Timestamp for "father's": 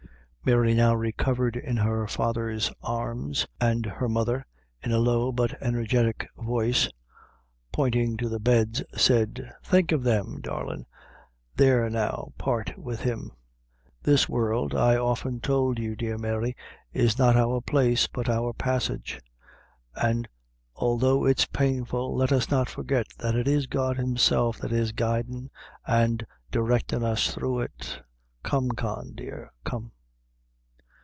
2.07-2.71